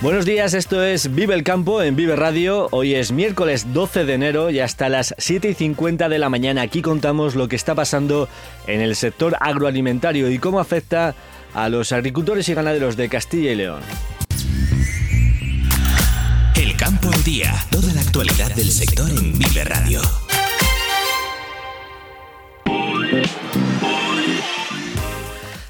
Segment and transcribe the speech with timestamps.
[0.00, 2.68] Buenos días, esto es Vive el Campo en Vive Radio.
[2.70, 6.62] Hoy es miércoles 12 de enero y hasta las 7 y 50 de la mañana
[6.62, 8.28] aquí contamos lo que está pasando
[8.68, 11.16] en el sector agroalimentario y cómo afecta
[11.52, 13.82] a los agricultores y ganaderos de Castilla y León.
[16.54, 20.00] El campo al día, toda la actualidad del sector en Vive Radio.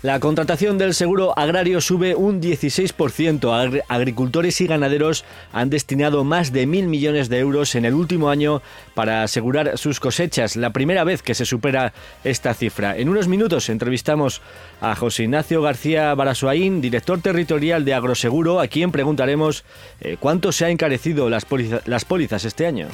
[0.01, 3.83] La contratación del seguro agrario sube un 16%.
[3.89, 8.63] Agricultores y ganaderos han destinado más de mil millones de euros en el último año
[8.95, 10.55] para asegurar sus cosechas.
[10.55, 12.97] La primera vez que se supera esta cifra.
[12.97, 14.41] En unos minutos entrevistamos
[14.81, 19.65] a José Ignacio García Barasuaín, director territorial de Agroseguro, a quien preguntaremos
[20.01, 21.45] eh, cuánto se han encarecido las
[22.05, 22.87] pólizas este año.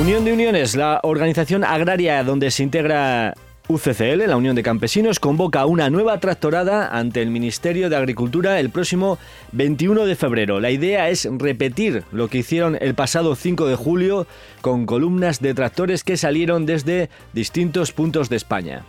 [0.00, 3.34] Unión de Uniones, la organización agraria donde se integra
[3.68, 8.70] UCCL, la Unión de Campesinos, convoca una nueva tractorada ante el Ministerio de Agricultura el
[8.70, 9.18] próximo
[9.52, 10.58] 21 de febrero.
[10.58, 14.26] La idea es repetir lo que hicieron el pasado 5 de julio
[14.62, 18.86] con columnas de tractores que salieron desde distintos puntos de España.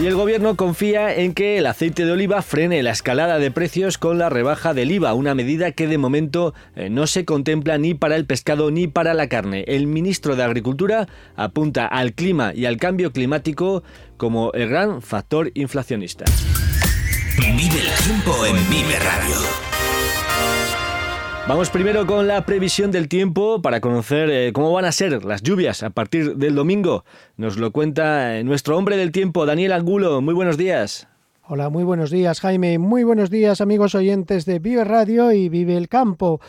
[0.00, 3.96] Y el gobierno confía en que el aceite de oliva frene la escalada de precios
[3.96, 7.94] con la rebaja del IVA, una medida que de momento eh, no se contempla ni
[7.94, 9.64] para el pescado ni para la carne.
[9.68, 11.06] El ministro de Agricultura
[11.36, 13.84] apunta al clima y al cambio climático
[14.16, 16.24] como el gran factor inflacionista.
[17.38, 19.73] Vive el tiempo en Vive Radio.
[21.46, 25.42] Vamos primero con la previsión del tiempo para conocer eh, cómo van a ser las
[25.42, 27.04] lluvias a partir del domingo.
[27.36, 30.22] Nos lo cuenta eh, nuestro hombre del tiempo, Daniel Angulo.
[30.22, 31.06] Muy buenos días.
[31.46, 32.78] Hola, muy buenos días, Jaime.
[32.78, 36.40] Muy buenos días, amigos oyentes de Vive Radio y Vive el Campo.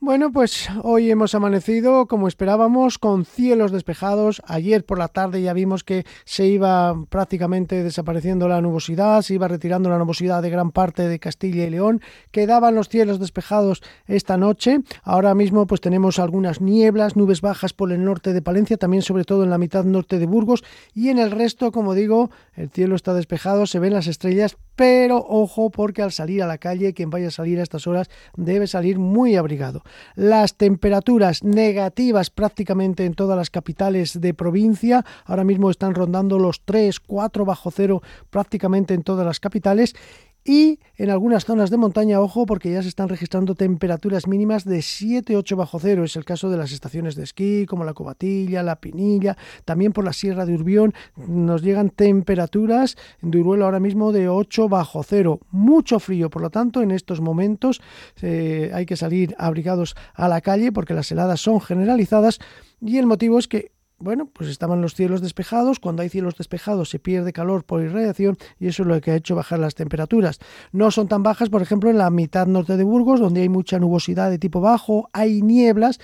[0.00, 4.40] Bueno, pues hoy hemos amanecido como esperábamos con cielos despejados.
[4.46, 9.48] Ayer por la tarde ya vimos que se iba prácticamente desapareciendo la nubosidad, se iba
[9.48, 12.00] retirando la nubosidad de gran parte de Castilla y León.
[12.30, 14.82] Quedaban los cielos despejados esta noche.
[15.02, 19.24] Ahora mismo pues tenemos algunas nieblas, nubes bajas por el norte de Palencia, también sobre
[19.24, 20.62] todo en la mitad norte de Burgos
[20.94, 25.26] y en el resto, como digo, el cielo está despejado, se ven las estrellas, pero
[25.28, 28.68] ojo porque al salir a la calle, quien vaya a salir a estas horas debe
[28.68, 29.82] salir muy abrigado.
[30.14, 36.60] Las temperaturas negativas prácticamente en todas las capitales de provincia, ahora mismo están rondando los
[36.64, 39.96] 3, 4 bajo cero prácticamente en todas las capitales
[40.44, 44.78] y en algunas zonas de montaña, ojo, porque ya se están registrando temperaturas mínimas de
[44.78, 46.04] 7-8 bajo cero.
[46.04, 50.04] Es el caso de las estaciones de esquí, como la Cobatilla, la Pinilla, también por
[50.04, 55.40] la Sierra de Urbión nos llegan temperaturas en Duruelo ahora mismo de 8 bajo cero.
[55.50, 57.80] Mucho frío, por lo tanto, en estos momentos
[58.22, 62.38] eh, hay que salir abrigados a la calle porque las heladas son generalizadas
[62.80, 65.80] y el motivo es que bueno, pues estaban los cielos despejados.
[65.80, 69.16] Cuando hay cielos despejados se pierde calor por irradiación y eso es lo que ha
[69.16, 70.38] hecho bajar las temperaturas.
[70.72, 73.78] No son tan bajas, por ejemplo, en la mitad norte de Burgos, donde hay mucha
[73.78, 76.00] nubosidad de tipo bajo, hay nieblas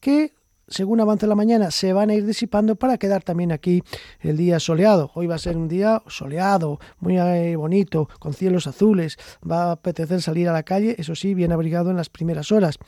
[0.00, 0.32] que
[0.66, 3.82] según avance la mañana, se van a ir disipando para quedar también aquí
[4.20, 5.10] el día soleado.
[5.14, 9.18] Hoy va a ser un día soleado, muy eh, bonito, con cielos azules.
[9.48, 12.78] Va a apetecer salir a la calle, eso sí, bien abrigado en las primeras horas.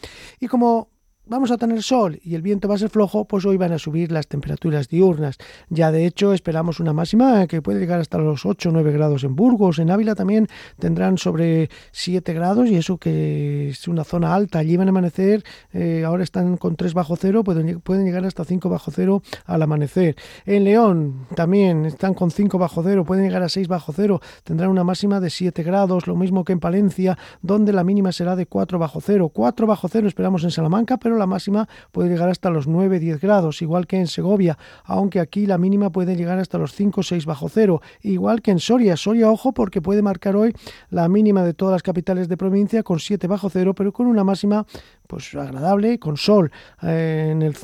[0.40, 0.88] Y como
[1.26, 3.78] vamos a tener sol y el viento va a ser flojo, pues hoy van a
[3.78, 5.38] subir las temperaturas diurnas.
[5.68, 9.24] Ya de hecho esperamos una máxima que puede llegar hasta los 8 o 9 grados
[9.24, 9.78] en Burgos.
[9.78, 10.48] En Ávila también
[10.78, 14.60] tendrán sobre 7 grados y eso que es una zona alta.
[14.60, 15.42] Allí van a amanecer,
[15.72, 19.62] eh, ahora están con 3 bajo cero, pueden, pueden llegar hasta 5 bajo cero al
[19.62, 20.16] amanecer.
[20.44, 24.70] En León también están con 5 bajo cero, pueden llegar a 6 bajo cero, tendrán
[24.70, 28.46] una máxima de 7 grados, lo mismo que en Palencia, donde la mínima será de
[28.46, 29.30] 4 bajo cero.
[29.32, 33.62] 4 bajo cero esperamos en Salamanca, pero la máxima puede llegar hasta los 9-10 grados,
[33.62, 37.80] igual que en Segovia, aunque aquí la mínima puede llegar hasta los 5-6 bajo cero,
[38.02, 38.96] igual que en Soria.
[38.96, 40.52] Soria, ojo, porque puede marcar hoy
[40.90, 44.24] la mínima de todas las capitales de provincia con 7 bajo cero, pero con una
[44.24, 44.66] máxima
[45.06, 46.50] pues agradable, con sol
[46.82, 47.54] eh, en el,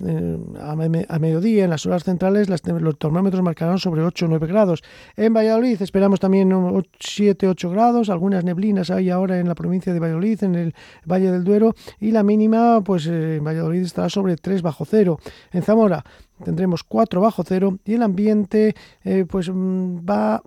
[0.60, 4.82] a, mediodía, en las horas centrales, las, los termómetros marcarán sobre 8 o 9 grados.
[5.16, 10.42] En Valladolid esperamos también 7-8 grados, algunas neblinas hay ahora en la provincia de Valladolid,
[10.44, 13.06] en el Valle del Duero, y la mínima, pues
[13.42, 15.18] en Valladolid estará sobre 3 bajo cero.
[15.52, 16.04] En Zamora
[16.44, 18.74] tendremos 4 bajo cero y el ambiente
[19.04, 20.42] eh, pues mm, va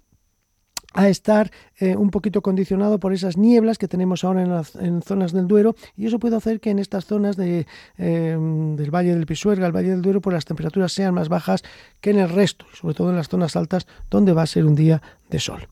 [0.95, 5.45] a estar eh, un poquito condicionado por esas nieblas que tenemos ahora en, zonas del
[5.45, 9.75] Duero y eso puede hacer que en estas zonas em, del Valle del Pisuerga, el
[9.75, 11.63] Valle del Duero, pues las temperaturas sean más bajas
[11.99, 14.75] que en el resto, sobre todo en las zonas altas donde va a ser un
[14.75, 15.67] día de sol.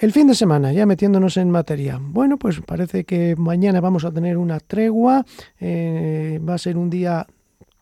[0.00, 1.98] El fin de semana, ya metiéndonos en materia.
[2.00, 5.26] Bueno, pues parece que mañana vamos a tener una tregua,
[5.58, 7.26] eh, va a ser un día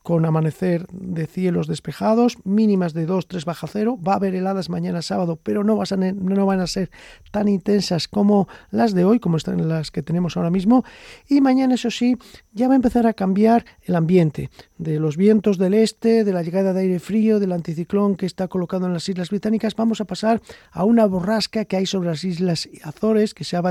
[0.02, 3.96] con amanecer de cielos despejados, mínimas de 2, 3 bajo cero.
[4.02, 6.90] Va a haber heladas mañana sábado, pero no van a ser
[7.30, 10.84] tan intensas como las de hoy, como están las que tenemos ahora mismo.
[11.28, 12.16] Y mañana, eso sí,
[12.52, 16.42] ya va a empezar a cambiar el ambiente de los vientos del este, de la
[16.42, 19.74] llegada de aire frío, del anticiclón que está colocado en las Islas Británicas.
[19.74, 20.40] Vamos a pasar
[20.70, 23.62] a una borrasca que hay sobre las Islas Azores, que se ha,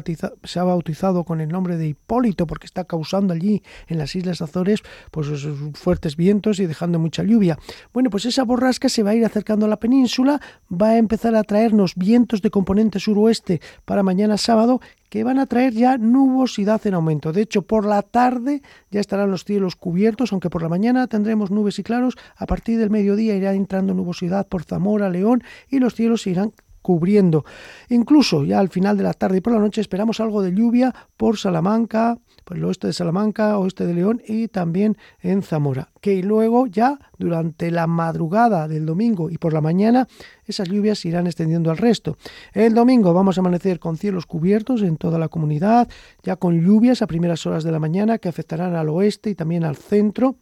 [0.43, 4.41] se ha bautizado con el nombre de Hipólito, porque está causando allí en las Islas
[4.41, 5.27] Azores pues,
[5.73, 7.57] fuertes vientos y dejando mucha lluvia.
[7.93, 11.35] Bueno, pues esa borrasca se va a ir acercando a la península, va a empezar
[11.35, 16.85] a traernos vientos de componente suroeste para mañana sábado que van a traer ya nubosidad
[16.85, 17.33] en aumento.
[17.33, 18.61] De hecho, por la tarde
[18.91, 22.15] ya estarán los cielos cubiertos, aunque por la mañana tendremos nubes y claros.
[22.35, 26.53] A partir del mediodía irá entrando nubosidad por Zamora, León y los cielos se irán
[26.81, 27.43] cubriendo.
[27.89, 30.95] Incluso ya al final de la tarde y por la noche esperamos algo de lluvia
[31.17, 32.17] por Salamanca,
[32.47, 35.89] por el oeste de Salamanca, oeste de León y también en Zamora.
[35.99, 40.07] Que luego ya durante la madrugada del domingo y por la mañana
[40.45, 42.17] esas lluvias irán extendiendo al resto.
[42.53, 45.89] El domingo vamos a amanecer con cielos cubiertos en toda la comunidad,
[46.23, 49.65] ya con lluvias a primeras horas de la mañana que afectarán al oeste y también
[49.65, 50.37] al centro.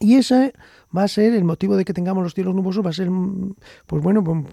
[0.00, 0.54] Y ese
[0.96, 3.08] va a ser el motivo de que tengamos los cielos nubosos, va a ser,
[3.86, 4.44] pues bueno, pues,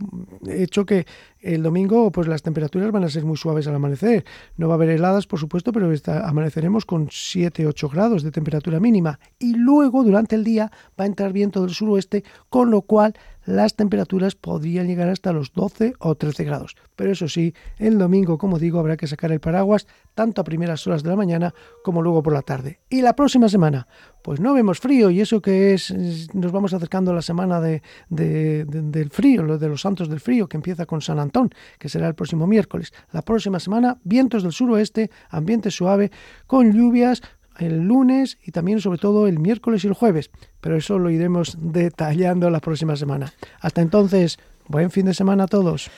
[0.47, 1.05] hecho que
[1.39, 4.25] el domingo pues las temperaturas van a ser muy suaves al amanecer.
[4.57, 5.91] No va a haber heladas, por supuesto, pero
[6.23, 9.19] amaneceremos con 7-8 grados de temperatura mínima.
[9.37, 13.13] Y luego, durante el día, va a entrar viento del suroeste, con lo cual
[13.45, 16.75] las temperaturas podrían llegar hasta los 12 o 13 grados.
[16.95, 20.85] Pero eso sí, el domingo, como digo, habrá que sacar el paraguas tanto a primeras
[20.85, 21.53] horas de la mañana
[21.83, 22.79] como luego por la tarde.
[22.89, 23.87] Y la próxima semana,
[24.21, 25.89] pues no vemos frío y eso que es,
[26.33, 30.57] nos vamos acercando a la semana de, del frío, de los santos del frío, que
[30.57, 32.93] empieza con San Antón, que será el próximo miércoles.
[33.11, 36.11] La próxima semana, vientos del suroeste, ambiente suave,
[36.47, 37.21] con lluvias,
[37.57, 40.31] el lunes y también sobre todo el miércoles y el jueves,
[40.61, 43.33] pero eso lo iremos detallando la próxima semana.
[43.59, 45.89] Hasta entonces, buen fin de semana a todos.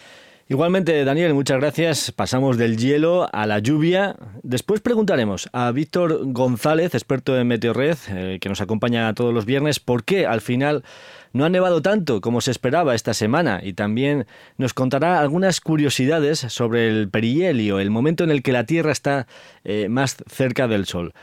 [0.51, 2.11] Igualmente, Daniel, muchas gracias.
[2.11, 4.17] Pasamos del hielo a la lluvia.
[4.43, 9.79] Después preguntaremos a Víctor González, experto en Meteorred, eh, que nos acompaña todos los viernes,
[9.79, 10.83] por qué al final
[11.31, 14.25] no ha nevado tanto como se esperaba esta semana y también
[14.57, 19.27] nos contará algunas curiosidades sobre el perihelio, el momento en el que la Tierra está
[19.63, 21.13] eh, más cerca del Sol.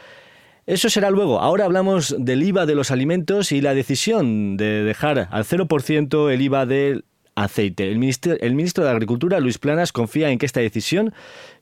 [0.69, 1.41] Eso será luego.
[1.41, 6.41] Ahora hablamos del IVA de los alimentos y la decisión de dejar al 0% el
[6.43, 7.05] IVA del
[7.43, 7.91] aceite.
[7.91, 11.13] El ministro, el ministro de Agricultura, Luis Planas, confía en que esta decisión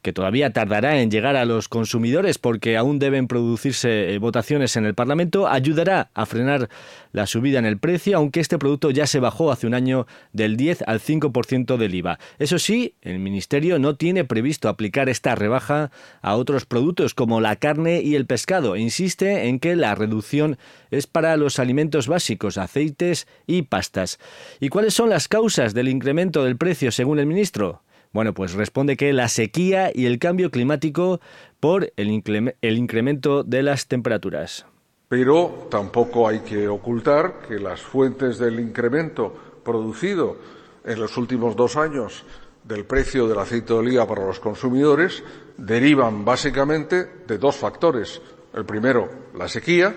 [0.07, 4.85] que todavía tardará en llegar a los consumidores porque aún deben producirse eh, votaciones en
[4.85, 6.69] el Parlamento, ayudará a frenar
[7.11, 10.57] la subida en el precio, aunque este producto ya se bajó hace un año del
[10.57, 12.21] 10 al 5% del IVA.
[12.39, 15.91] Eso sí, el Ministerio no tiene previsto aplicar esta rebaja
[16.23, 18.77] a otros productos como la carne y el pescado.
[18.77, 20.57] Insiste en que la reducción
[20.93, 24.21] es para los alimentos básicos, aceites y pastas.
[24.61, 27.83] ¿Y cuáles son las causas del incremento del precio según el ministro?
[28.17, 31.21] Bueno, pues responde que la sequía y el cambio climático
[31.61, 34.65] por el, incremento de las temperaturas.
[35.11, 40.39] Pero tampoco hay que ocultar que las fuentes del incremento producido
[40.87, 42.25] en los últimos dos años
[42.65, 45.23] del precio del aceite de oliva para los consumidores
[45.59, 48.23] derivan básicamente de dos factores.
[48.55, 49.95] El primero, la sequía,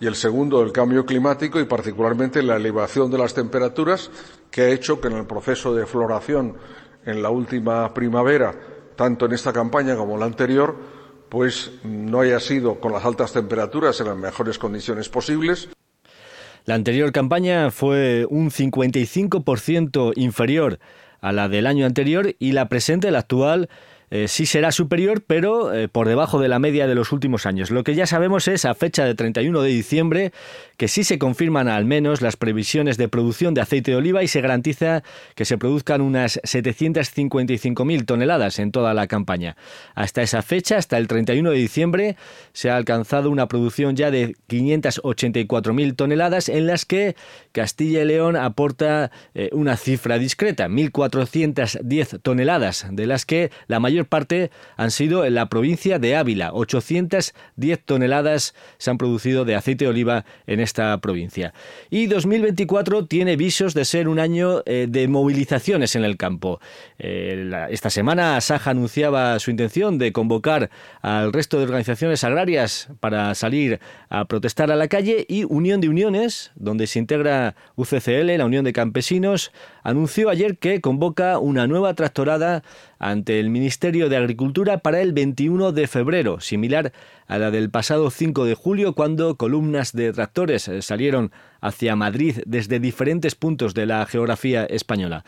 [0.00, 4.10] y el segundo, el cambio climático y particularmente la elevación de las temperaturas
[4.50, 6.56] que ha hecho que en el proceso de floración
[7.04, 8.54] en la última primavera,
[8.96, 10.76] tanto en esta campaña como en la anterior,
[11.28, 15.68] pues no haya sido con las altas temperaturas en las mejores condiciones posibles.
[16.66, 20.78] La anterior campaña fue un 55% inferior
[21.20, 23.68] a la del año anterior y la presente, la actual,
[24.10, 27.70] eh, sí será superior, pero eh, por debajo de la media de los últimos años.
[27.70, 30.32] Lo que ya sabemos es a fecha de 31 de diciembre
[30.76, 34.28] que sí se confirman al menos las previsiones de producción de aceite de oliva y
[34.28, 35.02] se garantiza
[35.34, 39.56] que se produzcan unas 755.000 toneladas en toda la campaña.
[39.94, 42.16] Hasta esa fecha, hasta el 31 de diciembre,
[42.52, 47.14] se ha alcanzado una producción ya de 584.000 toneladas en las que
[47.52, 53.99] Castilla y León aporta eh, una cifra discreta, 1.410 toneladas, de las que la mayor
[54.06, 56.52] parte han sido en la provincia de Ávila.
[56.52, 61.52] 810 toneladas se han producido de aceite de oliva en esta provincia.
[61.90, 66.60] Y 2024 tiene visos de ser un año eh, de movilizaciones en el campo.
[66.98, 70.70] Eh, esta semana Saja anunciaba su intención de convocar
[71.02, 75.88] al resto de organizaciones agrarias para salir a protestar a la calle y Unión de
[75.88, 79.52] Uniones, donde se integra UCCL, la Unión de Campesinos,
[79.82, 82.62] anunció ayer que convoca una nueva tractorada
[83.00, 86.92] ante el Ministerio de Agricultura para el 21 de febrero, similar
[87.26, 92.78] a la del pasado 5 de julio, cuando columnas de tractores salieron hacia Madrid desde
[92.78, 95.24] diferentes puntos de la geografía española.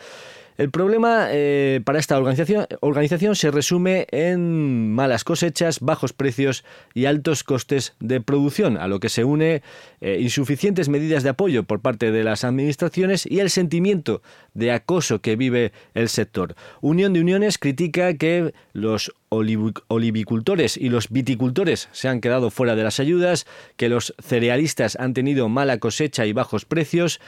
[0.57, 7.43] El problema eh, para esta organización, se resume en malas cosechas, bajos precios y altos
[7.43, 9.63] costes de producción, a lo que se une
[10.01, 14.21] eh, insuficientes medidas de apoyo por parte de las administraciones y el sentimiento
[14.53, 16.55] de acoso que vive el sector.
[16.81, 22.83] Unión de Uniones critica que los olivicultores y los viticultores se han quedado fuera de
[22.83, 23.45] las ayudas,
[23.77, 27.19] que los cerealistas han tenido mala cosecha y bajos precios,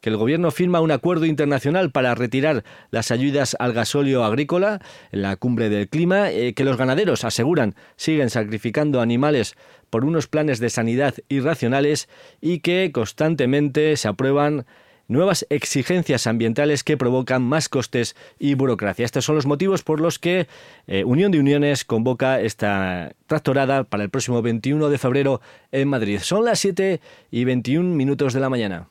[0.00, 4.80] que el gobierno firma un acuerdo internacional para retirar las ayudas al gasóleo agrícola
[5.12, 9.54] en la cumbre del clima, eh, que los ganaderos aseguran siguen sacrificando animales
[9.90, 12.08] por unos planes de sanidad irracionales
[12.40, 14.66] y que constantemente se aprueban
[15.08, 19.04] nuevas exigencias ambientales que provocan más costes y burocracia.
[19.04, 20.46] Estos son los motivos por los que
[20.86, 25.40] eh, Unión de Uniones convoca esta tractorada para el próximo 21 de febrero
[25.72, 26.20] en Madrid.
[26.22, 28.88] Son las 7 y 21 minutos de la mañana.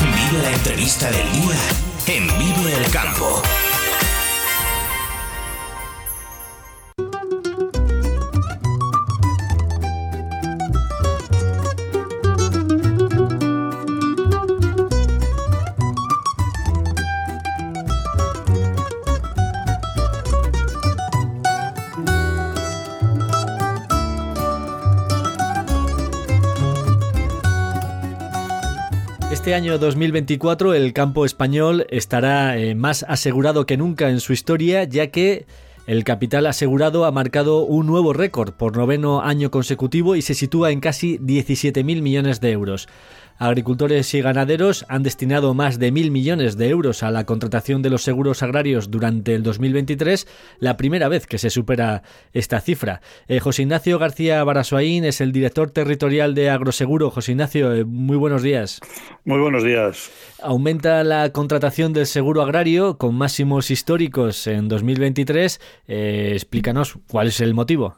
[0.00, 1.56] Vive la entrevista del día
[2.06, 3.42] en Vive el Campo.
[29.50, 34.84] Este año 2024 el campo español estará eh, más asegurado que nunca en su historia,
[34.84, 35.44] ya que
[35.88, 40.70] el capital asegurado ha marcado un nuevo récord por noveno año consecutivo y se sitúa
[40.70, 42.86] en casi 17.000 millones de euros.
[43.42, 47.88] Agricultores y ganaderos han destinado más de mil millones de euros a la contratación de
[47.88, 50.28] los seguros agrarios durante el 2023,
[50.58, 52.02] la primera vez que se supera
[52.34, 53.00] esta cifra.
[53.28, 57.10] Eh, José Ignacio García Barasoaín es el director territorial de Agroseguro.
[57.10, 58.78] José Ignacio, eh, muy buenos días.
[59.24, 60.10] Muy buenos días.
[60.42, 65.62] Aumenta la contratación del seguro agrario con máximos históricos en 2023.
[65.88, 67.96] Eh, explícanos cuál es el motivo.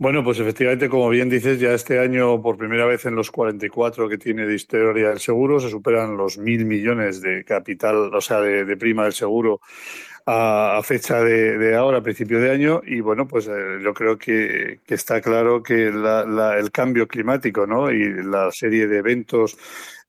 [0.00, 4.08] Bueno, pues efectivamente, como bien dices, ya este año, por primera vez en los 44
[4.08, 8.40] que tiene de historia el seguro, se superan los mil millones de capital, o sea,
[8.40, 9.60] de, prima del seguro
[10.24, 12.80] a, fecha de, ahora, a principio de año.
[12.86, 17.90] Y bueno, pues eh, yo creo que, está claro que el cambio climático ¿no?
[17.90, 19.58] y la serie de eventos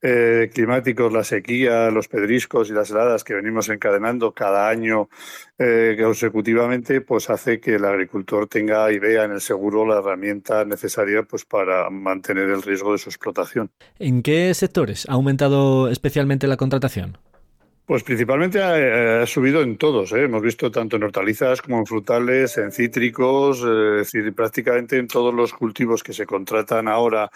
[0.01, 5.09] eh, climáticos, la sequía, los pedriscos y las heladas que venimos encadenando cada año
[5.57, 10.63] eh, consecutivamente, pues hace que el agricultor tenga y vea en el seguro la herramienta
[10.63, 13.71] necesaria pues para mantener el riesgo de su explotación.
[13.99, 17.17] ¿En qué sectores ha aumentado especialmente la contratación?
[17.85, 20.11] Pues principalmente ha, subido en todos.
[20.13, 20.23] ¿eh?
[20.23, 25.33] Hemos visto tanto en hortalizas como en frutales, en cítricos, es decir, prácticamente en todos
[25.33, 27.31] los cultivos que se contratan ahora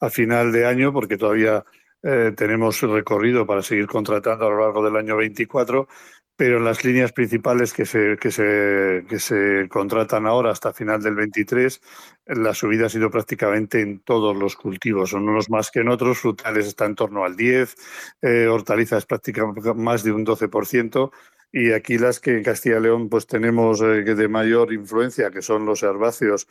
[0.00, 1.62] a final de año, porque todavía
[2.02, 5.88] eh, tenemos recorrido para seguir contratando a lo largo del año 24,
[6.36, 11.16] pero las líneas principales que se, que se, que se contratan ahora hasta final del
[11.16, 11.80] 23,
[12.26, 16.18] la subida ha sido prácticamente en todos los cultivos, son unos más que en otros,
[16.18, 17.74] frutales está en torno al 10,
[18.22, 21.10] eh, hortalizas prácticamente más de un 12%,
[21.52, 25.42] y aquí las que en Castilla y León pues tenemos eh, de mayor influencia, que
[25.42, 26.46] son los herbáceos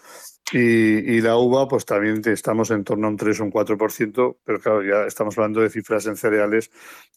[0.51, 4.59] y, la uva, pues también estamos en torno a un 3 o un 4%, pero
[4.59, 6.71] claro, ya estamos hablando de cifras en cereales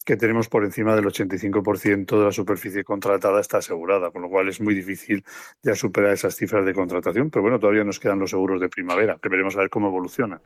[0.05, 4.49] que tenemos por encima del 85% de la superficie contratada está asegurada, con lo cual
[4.49, 5.23] es muy difícil
[5.63, 9.17] ya superar esas cifras de contratación, pero bueno, todavía nos quedan los seguros de primavera,
[9.21, 10.41] que veremos a ver cómo evoluciona.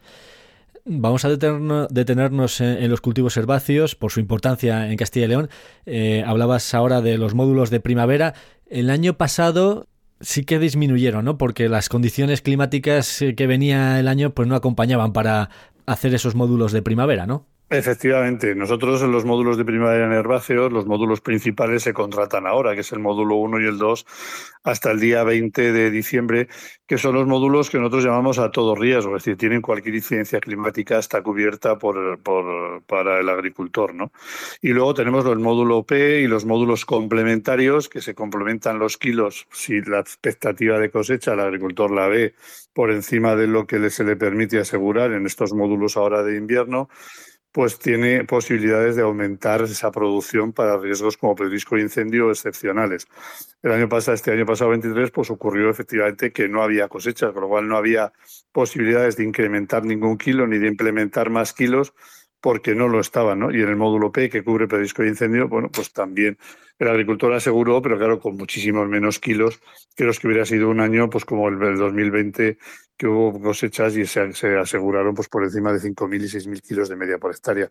[0.84, 5.50] Vamos a detenernos en los cultivos herbáceos por su importancia en Castilla y León.
[5.86, 8.34] Eh, hablabas ahora de los módulos de primavera.
[8.68, 9.88] El año pasado
[10.22, 11.38] sí que disminuyeron, ¿no?
[11.38, 15.50] Porque las condiciones climáticas que venía el año pues no acompañaban para
[15.86, 17.48] hacer esos módulos de primavera, ¿no?
[17.68, 22.76] Efectivamente, nosotros en los módulos de primavera en herbáceos, los módulos principales se contratan ahora,
[22.76, 24.06] que es el módulo 1 y el 2,
[24.64, 26.48] hasta el día 20 de diciembre,
[26.86, 30.40] que son los módulos que nosotros llamamos a todo riesgo, es decir, tienen cualquier incidencia
[30.40, 32.22] climática, está cubierta por,
[32.86, 33.96] para el agricultor.
[33.96, 34.12] ¿no?
[34.62, 39.48] Y luego tenemos el módulo P y los módulos complementarios, que se complementan los kilos
[39.52, 42.36] si la expectativa de cosecha el agricultor la ve
[42.74, 46.90] por encima de lo que se le permite asegurar en estos módulos ahora de invierno
[47.56, 53.08] pues tiene posibilidades de aumentar esa producción para riesgos como pedrisco e incendio excepcionales.
[53.64, 57.44] El año pasado, este año pasado 23, pues ocurrió efectivamente que no había cosechas, con
[57.44, 58.12] lo cual no había
[58.52, 61.94] posibilidades de incrementar ningún kilo ni de implementar más kilos
[62.42, 63.52] porque no lo estaban, ¿no?
[63.52, 66.38] Y en el módulo P, que cubre pedrisco e incendio, bueno, pues también
[66.78, 69.60] el agricultor aseguró, pero claro, con muchísimos menos kilos
[69.96, 72.58] que los que hubiera sido un año, pues como el del 2020,
[72.98, 76.96] que hubo cosechas y se, aseguraron pues por encima de 5.000 y 6.000 kilos de
[76.96, 77.70] media por hectárea.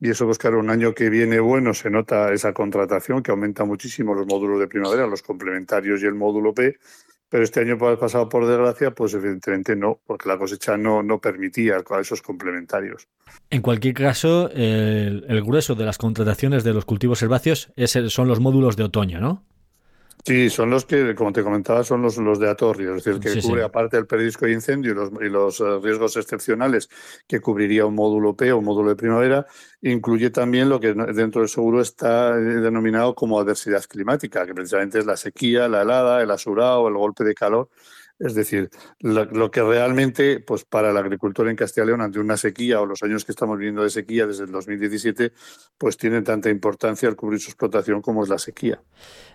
[0.00, 3.64] Y eso, pues claro, un año que viene bueno, se nota esa contratación que aumenta
[3.64, 6.78] muchísimo los módulos de primavera, los complementarios y el módulo P,
[7.32, 11.78] pero este año pasado, por desgracia, pues evidentemente no, porque la cosecha no, no permitía
[11.98, 13.08] esos complementarios.
[13.48, 17.72] En cualquier caso, el, grueso de las contrataciones de los cultivos herbáceos
[18.08, 19.44] son los módulos de otoño, ¿no?
[20.24, 23.42] Sí, son los que, como te comentaba, son los, los de atorrio, es decir, que
[23.42, 26.88] cubre aparte del periódico de incendio y los, y los eh, riesgos excepcionales
[27.26, 29.46] que cubriría un módulo P o un módulo de primavera,
[29.80, 35.00] incluye también lo que dentro del seguro está eh, denominado como adversidad climática, que precisamente
[35.00, 37.68] es la sequía, la helada, el asurado, el golpe de calor
[38.22, 42.36] es decir, lo, que realmente, pues para el agricultor en Castilla y León, ante una
[42.36, 45.32] sequía o los años que estamos viviendo de sequía desde el 2017,
[45.76, 48.80] pues tiene tanta importancia el cubrir su explotación como es la sequía.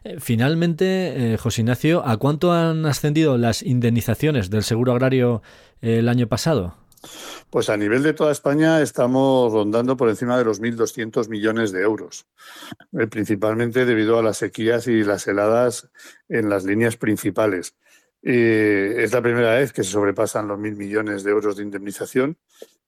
[0.05, 5.41] Eh, finalmente, eh, José Ignacio, ¿a cuánto han ascendido las indemnizaciones del seguro agrario
[5.81, 6.75] eh, el año pasado?
[7.49, 11.81] Pues a nivel de toda España estamos rondando por encima de los 1.200 millones de
[11.81, 12.25] euros,
[13.11, 15.89] principalmente debido a las sequías y las heladas
[16.27, 17.75] en las líneas principales.
[18.29, 22.37] Eh, es la primera vez que se sobrepasan los mil millones de euros de indemnización.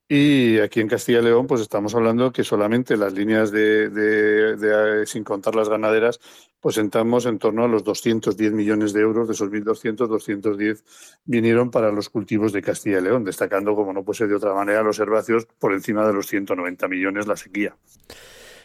[0.06, 5.24] Y aquí en Castilla y León, pues estamos hablando que solamente las líneas de, sin
[5.24, 6.20] contar las ganaderas,
[6.60, 10.84] pues entramos en torno a los 210 millones de euros, de esos 1.200, 210
[11.24, 14.52] vinieron para los cultivos de Castilla y León, destacando, como no puede ser de otra
[14.52, 17.74] manera, los herbáceos por encima de los 190 millones la sequía.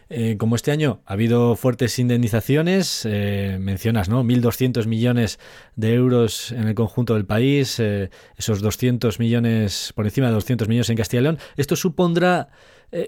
[0.09, 4.23] Eh, como este año ha habido fuertes indemnizaciones, eh, mencionas, ¿no?
[4.23, 5.39] 1.200 millones
[5.75, 10.67] de euros en el conjunto del país, eh, esos 200 millones, por encima de 200
[10.67, 11.39] millones en Castilla y León.
[11.57, 12.49] ¿Esto supondrá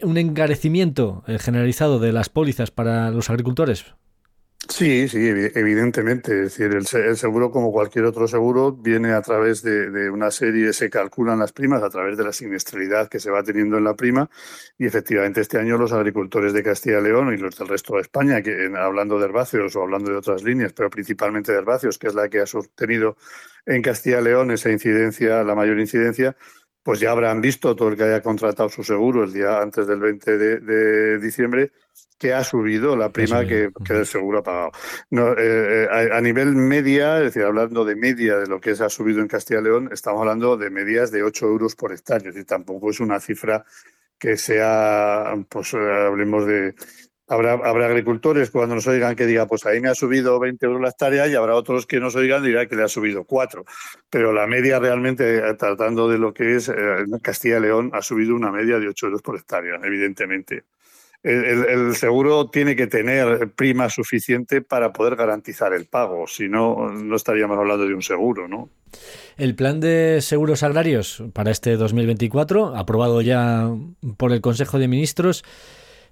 [0.02, 3.86] un encarecimiento generalizado de las pólizas para los agricultores?
[4.70, 5.18] Sí, sí,
[5.56, 6.44] evidentemente.
[6.44, 10.90] Es decir, el, seguro, como cualquier otro seguro, viene a través de, una serie, se
[10.90, 14.30] calculan las primas a través de la siniestralidad que se va teniendo en la prima.
[14.78, 18.02] Y efectivamente, este año los agricultores de Castilla y León y los del resto de
[18.02, 22.08] España, que hablando de herbáceos o hablando de otras líneas, pero principalmente de herbáceos, que
[22.08, 23.16] es la que ha sostenido
[23.66, 26.36] en Castilla y León esa incidencia, la mayor incidencia,
[26.88, 30.00] pues ya habrán visto todo el que haya contratado su seguro el día antes del
[30.00, 31.74] 20 de, diciembre
[32.18, 34.72] que ha subido la prima que, el seguro ha pagado.
[35.10, 38.86] No, eh, eh, a, nivel media, es decir, hablando de media de lo que se
[38.86, 42.30] ha subido en Castilla y León, estamos hablando de medias de 8 euros por hectárea,
[42.30, 43.66] es decir, tampoco es una cifra
[44.18, 46.74] que sea, pues eh, hablemos de
[47.30, 50.82] Habrá, habrá agricultores cuando nos oigan que diga, pues ahí me ha subido 20 euros
[50.82, 53.66] la hectárea y habrá otros que nos oigan y dirán que le ha subido 4.
[54.10, 56.74] Pero la media realmente, eh, tratando de lo que es eh,
[57.22, 60.64] Castilla y León, ha subido una media de 8 euros por hectárea, evidentemente.
[61.24, 67.16] El, seguro tiene que tener prima suficiente para poder garantizar el pago, si no, no
[67.16, 68.70] estaríamos hablando de un seguro, ¿no?
[69.36, 73.70] El plan de seguros agrarios para este 2024, aprobado ya
[74.16, 75.44] por el Consejo de Ministros,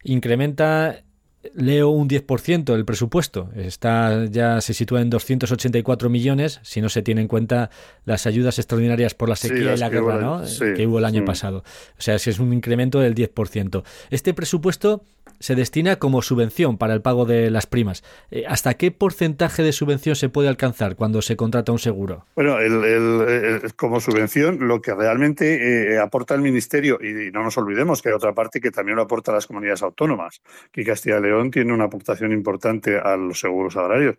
[0.05, 1.03] incrementa
[1.53, 3.49] leo un 10% el presupuesto.
[3.55, 7.69] Está ya se sitúa en 284 millones si no se tiene en cuenta
[8.05, 10.41] las ayudas extraordinarias por la sequía y la guerra ¿no?
[10.75, 11.63] que hubo el año pasado.
[11.97, 13.83] O sea, si es un incremento del 10%.
[14.09, 15.03] Este presupuesto
[15.39, 18.03] se destina como subvención para el pago de las primas.
[18.31, 22.25] Eh, ¿Hasta qué porcentaje de subvención se puede alcanzar cuando se contrata un seguro?
[22.35, 28.01] Bueno, el, como subvención, lo que realmente eh, aporta el Ministerio, y, no nos olvidemos
[28.01, 31.34] que hay otra parte que también lo aporta las comunidades autónomas, que Castilla y León
[31.35, 34.15] León tiene una aportación importante a los seguros agrarios.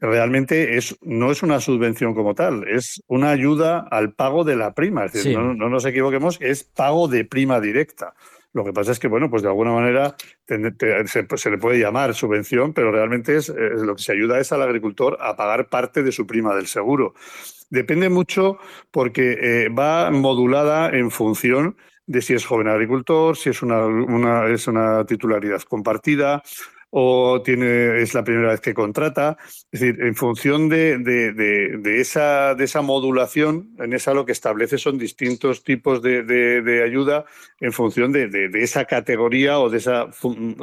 [0.00, 4.74] Realmente es, no es una subvención como tal, es una ayuda al pago de la
[4.74, 5.04] prima.
[5.04, 8.14] Es decir, no, nos equivoquemos, es pago de prima directa.
[8.52, 10.14] Lo que pasa es que, bueno, pues de alguna manera
[10.46, 15.16] se, le puede llamar subvención, pero realmente es, lo que se ayuda es al agricultor
[15.20, 17.14] a pagar parte de su prima del seguro.
[17.70, 18.58] Depende mucho
[18.90, 24.66] porque eh, va modulada en función de si es joven agricultor, si es una, es
[24.66, 26.42] una titularidad compartida
[26.94, 29.38] o tiene, es la primera vez que contrata.
[29.72, 34.76] Es decir, en función de, de, esa, de esa modulación, en esa lo que establece
[34.76, 37.24] son distintos tipos de, ayuda
[37.60, 40.10] en función de, esa categoría o de esa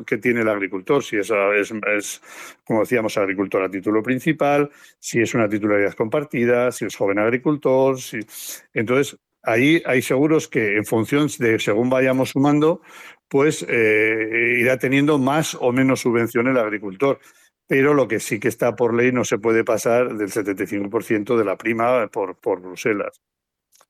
[0.05, 1.03] que tiene el agricultor.
[1.03, 2.21] Si es, es,
[2.63, 7.99] como decíamos, agricultor a título principal, si es una titularidad compartida, si es joven agricultor.
[7.99, 8.19] Si...
[8.75, 12.81] Entonces, ahí hay seguros que en función de según vayamos sumando,
[13.27, 17.19] pues eh, irá teniendo más o menos subvención el agricultor.
[17.67, 21.45] Pero lo que sí que está por ley no se puede pasar del 75% de
[21.45, 23.21] la prima por, por Bruselas.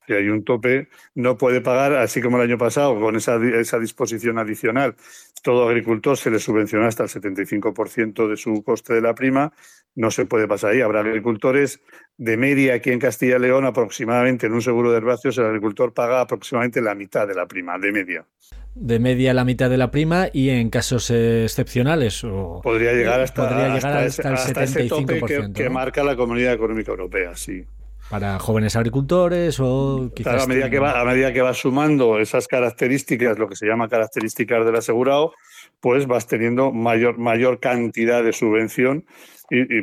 [0.09, 3.77] Si hay un tope, no puede pagar, así como el año pasado, con esa, esa
[3.77, 4.95] disposición adicional,
[5.43, 9.53] todo agricultor se le subvenciona hasta el 75% de su coste de la prima,
[9.93, 10.81] no se puede pasar ahí.
[10.81, 11.79] Habrá agricultores
[12.17, 15.93] de media aquí en Castilla y León, aproximadamente en un seguro de herbáceos, el agricultor
[15.93, 18.25] paga aproximadamente la mitad de la prima, de media.
[18.73, 22.23] De media la mitad de la prima y en casos excepcionales.
[22.23, 24.37] O, podría llegar hasta, llegar hasta, el
[24.69, 25.53] 75%.
[25.53, 27.63] que, marca la Comunidad Económica Europea, sí
[28.09, 30.43] para jóvenes agricultores o quizás...
[30.43, 33.87] a, medida que va, a medida que vas sumando esas características, lo que se llama
[33.87, 35.33] características del asegurado,
[35.79, 39.05] pues vas teniendo mayor, mayor cantidad de subvención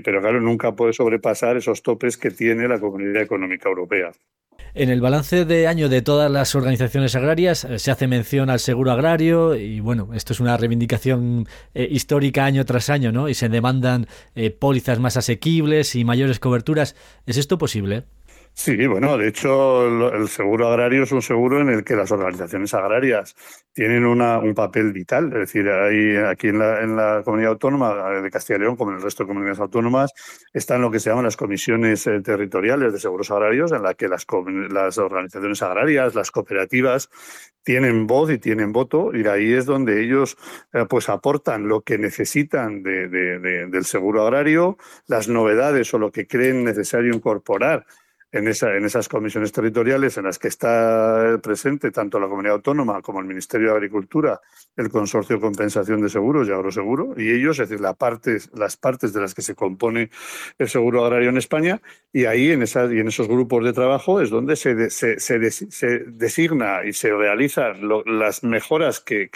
[0.05, 4.13] pero claro, nunca puede sobrepasar esos topes que tiene la Comunidad Económica Europea.
[4.79, 8.61] En el balance de año de todas las organizaciones agrarias eh, se hace mención al
[8.61, 13.31] seguro agrario y bueno, esto es una reivindicación eh, histórica año tras año, ¿no?
[13.31, 16.95] Y se demandan eh, pólizas más asequibles y mayores coberturas.
[17.25, 18.05] ¿Es esto posible?
[18.59, 22.73] Sí, bueno, de hecho el seguro agrario es un seguro en el que las organizaciones
[22.73, 23.37] agrarias
[23.75, 25.27] tienen una, un papel vital.
[25.35, 27.93] Es decir, hay, aquí en la, la comunidad autónoma
[28.23, 30.11] de Castilla y León, como en el resto de comunidades autónomas,
[30.55, 34.09] están lo que se llaman las comisiones eh, territoriales de seguros agrarios, en las que
[34.09, 34.27] las,
[34.71, 37.11] las organizaciones agrarias, las cooperativas,
[37.63, 40.37] tienen voz y tienen voto, y ahí es donde ellos
[40.73, 46.27] eh, pues aportan lo que necesitan de, del seguro agrario, las novedades o lo que
[46.27, 47.85] creen necesario incorporar
[48.33, 53.01] en, esa, en esas comisiones territoriales en las que está presente tanto la comunidad autónoma
[53.03, 54.41] como el Ministerio de Agricultura,
[54.77, 59.21] el Consorcio de Compensación de Seguros y Agroseguro, y ellos, es decir, las partes de
[59.21, 60.11] las que se compone
[60.59, 61.81] el seguro agrario en España,
[62.13, 67.13] y ahí en, y en esos grupos de trabajo es donde se, designa y se
[67.13, 69.31] realizan las mejoras que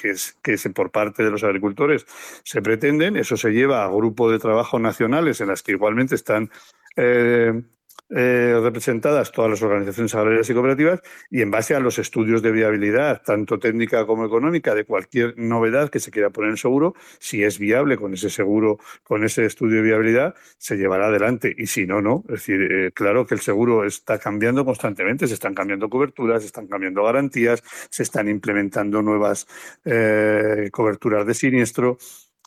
[0.74, 2.06] por parte de los agricultores
[2.44, 3.16] se pretenden.
[3.16, 6.50] Eso se lleva a grupos de trabajo nacionales en las que igualmente están
[6.96, 7.62] eh,
[8.10, 12.50] eh, representadas todas las organizaciones agrarias y cooperativas y en base a los estudios de
[12.50, 17.44] viabilidad, tanto técnica como económica, de cualquier novedad que se quiera poner en seguro, si
[17.44, 21.86] es viable con ese seguro, con ese estudio de viabilidad, se llevará adelante y si
[21.86, 22.24] no, no.
[22.28, 26.46] Es decir, eh, claro que el seguro está cambiando constantemente, se están cambiando coberturas, se
[26.46, 29.46] están cambiando garantías, se están implementando nuevas
[29.84, 31.98] eh, coberturas de siniestro.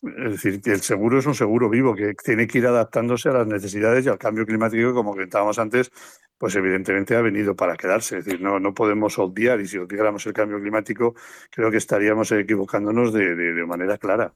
[0.03, 3.33] Es decir, que el seguro es un seguro vivo que tiene que ir adaptándose a
[3.33, 5.91] las necesidades y al cambio climático, como comentábamos antes,
[6.37, 8.17] pues evidentemente ha venido para quedarse.
[8.17, 11.15] Es decir, no, no podemos obviar, y si obviáramos el cambio climático,
[11.49, 14.33] creo que estaríamos equivocándonos de, de, manera clara.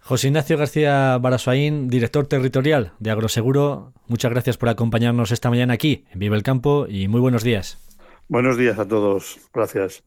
[0.00, 6.04] José Ignacio García Barasuaín, director territorial de Agroseguro, muchas gracias por acompañarnos esta mañana aquí
[6.12, 7.78] en Vive el Campo y muy buenos días.
[8.28, 9.38] Buenos días a todos.
[9.52, 10.04] Gracias.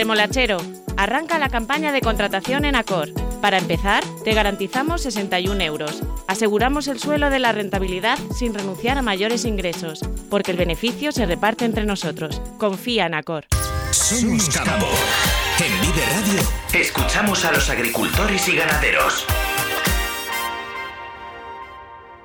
[0.00, 0.56] Remolachero,
[0.96, 3.10] arranca la campaña de contratación en Acor.
[3.42, 6.02] Para empezar, te garantizamos 61 euros.
[6.26, 11.26] Aseguramos el suelo de la rentabilidad sin renunciar a mayores ingresos, porque el beneficio se
[11.26, 12.40] reparte entre nosotros.
[12.56, 13.44] Confía en Acor.
[13.90, 14.86] Somos Campo.
[15.62, 16.40] En Vive Radio,
[16.80, 19.26] escuchamos a los agricultores y ganaderos.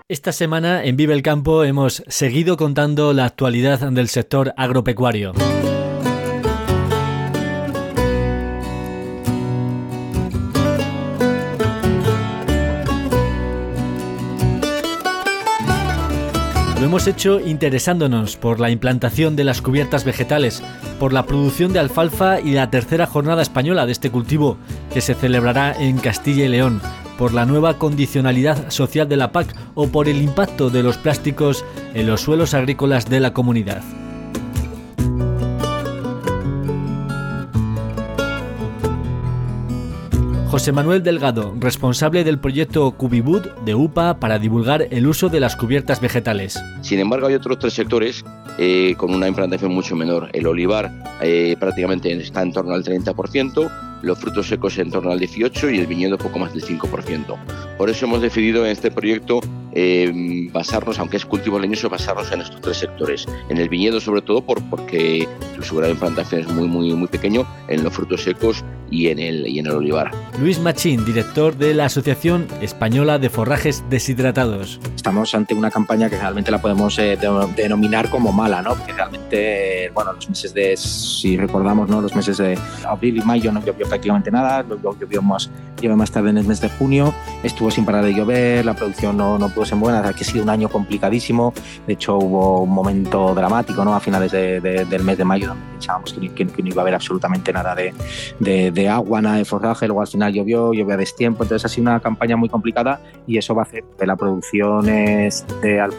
[0.07, 5.33] Esta semana en Vive el Campo hemos seguido contando la actualidad del sector agropecuario.
[16.85, 20.61] Hemos hecho interesándonos por la implantación de las cubiertas vegetales,
[20.99, 24.57] por la producción de alfalfa y la tercera jornada española de este cultivo,
[24.93, 26.79] que se celebrará en Castilla y León,
[27.17, 31.65] por la nueva condicionalidad social de la PAC o por el impacto de los plásticos
[31.95, 33.81] en los suelos agrícolas de la comunidad.
[40.55, 45.57] José Manuel Delgado, responsable del proyecto Cubibud de UPA para divulgar el uso de las
[45.57, 46.57] cubiertas vegetales.
[46.79, 48.23] Sin embargo, hay otros tres sectores
[48.57, 50.29] eh, con una implantación mucho menor.
[50.31, 55.19] El olivar eh, prácticamente está en torno al 30%, los frutos secos en torno al
[55.19, 57.37] 18% y el viñedo poco más del 5%.
[57.77, 59.41] Por eso hemos decidido en este proyecto
[59.73, 63.25] eh, basarnos, aunque es cultivo leñoso, basarnos en estos tres sectores.
[63.49, 65.27] En el viñedo sobre todo por, porque
[65.61, 69.19] su grado de implantación es muy, muy, muy pequeño, en los frutos secos y en
[69.19, 70.11] el, y en el olivar.
[70.39, 74.79] Luis Machín, director de la Asociación Española de Forrajes Deshidratados.
[74.95, 77.17] Estamos ante una campaña que realmente la podemos eh,
[77.55, 78.75] denominar como mala, ¿no?
[78.75, 82.01] Porque realmente, bueno, los meses de, si recordamos, ¿no?
[82.01, 84.65] Los meses de abril y mayo no llovió prácticamente nada,
[84.99, 88.65] llovió más, llovió más tarde en el mes de junio, estuvo sin parar de llover,
[88.65, 91.53] la producción no, no pudo ser buena, que ha sido un año complicadísimo,
[91.87, 93.95] de hecho hubo un momento dramático, ¿no?
[93.95, 97.51] A finales del mes de mayo donde pensábamos que, que, no iba a haber absolutamente
[97.53, 97.93] nada de,
[98.39, 101.69] de, de agua, nada de forraje, luego al final llovió, llovió a destiempo, entonces ha
[101.69, 105.33] sido una campaña muy complicada y eso va a hacer que la producción de,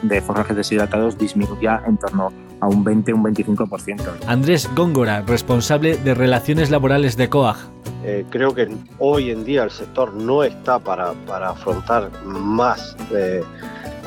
[0.02, 4.02] de forrajes deshidratados disminuya en torno a un 20, un 25%.
[4.26, 7.75] Andrés Góngora, responsable de Relaciones Laborales de COAG.
[8.04, 8.68] Eh, creo que
[8.98, 13.42] hoy en día el sector no está para, para afrontar más eh,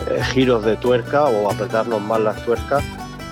[0.09, 2.83] eh, giros de tuerca o apretarnos más las tuercas,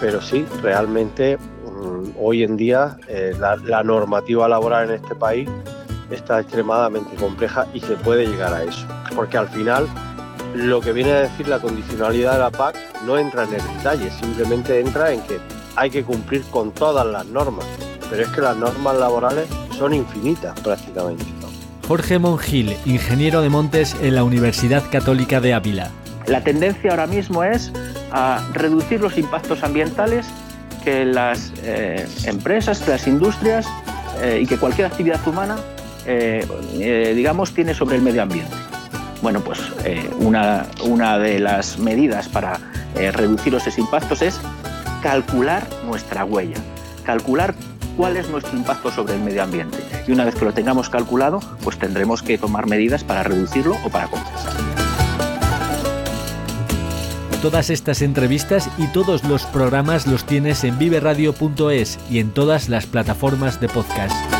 [0.01, 2.97] pero sí, realmente mm, hoy en día
[3.39, 5.49] la, la normativa laboral en este país
[6.11, 9.87] está extremadamente compleja y se puede llegar a eso, porque al final
[10.53, 14.09] lo que viene a decir la condicionalidad de la PAC no entra en el detalle,
[14.11, 15.39] simplemente entra en que
[15.75, 17.65] hay que cumplir con todas las normas,
[18.09, 21.25] pero es que las normas laborales son infinitas prácticamente.
[21.87, 25.89] Jorge Mongil, ingeniero de montes en la Universidad Católica de Ávila.
[26.25, 27.71] La tendencia ahora mismo es
[28.11, 30.25] a reducir los impactos ambientales
[30.83, 33.65] que las eh, empresas, que las industrias
[34.21, 35.55] eh, y que cualquier actividad humana,
[36.05, 38.51] eh, digamos, tiene sobre el medio ambiente.
[39.21, 39.59] Bueno, pues
[40.19, 42.59] una, una, de las medidas para
[42.95, 44.39] reducir esos impactos es
[45.01, 46.57] calcular nuestra huella,
[47.05, 47.55] calcular
[47.97, 49.79] cuál es nuestro impacto sobre el medio ambiente.
[50.07, 53.89] Y una vez que lo tengamos calculado, pues tendremos que tomar medidas para reducirlo o
[53.89, 54.61] para compensarlo.
[57.41, 62.85] Todas estas entrevistas y todos los programas los tienes en viveradio.es y en todas las
[62.87, 64.36] plataformas de podcast.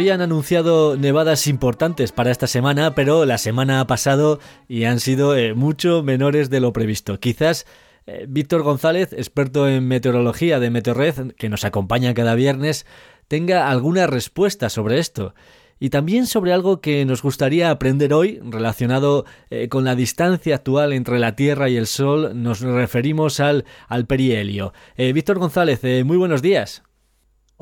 [0.00, 5.36] Habían anunciado nevadas importantes para esta semana, pero la semana ha pasado y han sido
[5.36, 7.20] eh, mucho menores de lo previsto.
[7.20, 7.66] Quizás
[8.06, 12.86] eh, Víctor González, experto en meteorología de Meteorred, que nos acompaña cada viernes,
[13.28, 15.34] tenga alguna respuesta sobre esto.
[15.78, 20.94] Y también sobre algo que nos gustaría aprender hoy, relacionado eh, con la distancia actual
[20.94, 24.72] entre la Tierra y el Sol, nos referimos al, al perihelio.
[24.96, 26.84] Víctor González, muy buenos días.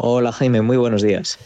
[0.00, 1.40] Hola Jaime, muy buenos días.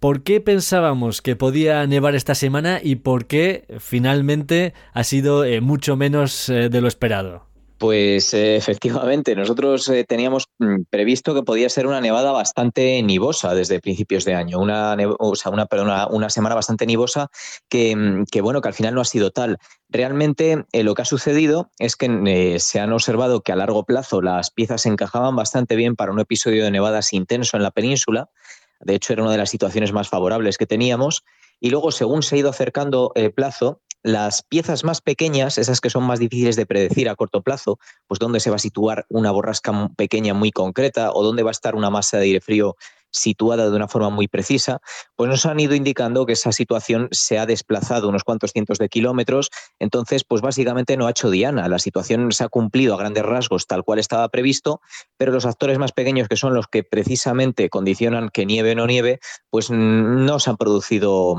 [0.00, 5.60] ¿Por qué pensábamos que podía nevar esta semana y por qué finalmente ha sido eh,
[5.60, 7.51] mucho menos eh, de lo esperado?
[7.82, 13.80] Pues eh, efectivamente, nosotros teníamos mm, previsto que podía ser una nevada bastante nivosa desde
[13.80, 17.26] principios de año, una, o sea, una, semana bastante nivosa
[17.68, 19.58] que, mm, que, bueno, que al final no ha sido tal.
[19.88, 24.52] Realmente lo que ha sucedido es que se han observado que a largo plazo las
[24.52, 28.30] piezas encajaban bastante bien para un episodio de nevadas intenso en la península,
[28.78, 31.24] de hecho, era una de las situaciones más favorables que teníamos.
[31.60, 35.90] Y luego, según se ha ido acercando el plazo, las piezas más pequeñas, esas que
[35.90, 39.30] son más difíciles de predecir a corto plazo, pues dónde se va a situar una
[39.30, 42.76] borrasca pequeña muy concreta o dónde va a estar una masa de aire frío
[43.12, 44.80] situada de una forma muy precisa,
[45.16, 48.88] pues nos han ido indicando que esa situación se ha desplazado unos cuantos cientos de
[48.88, 53.24] kilómetros, entonces pues básicamente no ha hecho diana, la situación se ha cumplido a grandes
[53.24, 54.80] rasgos tal cual estaba previsto,
[55.16, 58.86] pero los actores más pequeños que son los que precisamente condicionan que nieve o no
[58.86, 61.36] nieve, pues no se han producido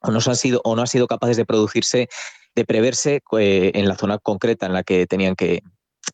[0.00, 2.08] o no han sido o no sido capaces de producirse
[2.54, 5.62] de preverse eh, en la zona concreta en la que tenían que,